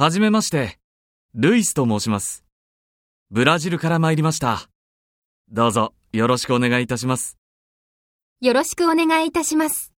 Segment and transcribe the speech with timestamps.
[0.00, 0.78] はじめまして、
[1.34, 2.42] ルイスと申します。
[3.30, 4.70] ブラジルから参りました。
[5.50, 7.36] どうぞよろしくお願いいたします。
[8.40, 9.89] よろしくお願いいたします。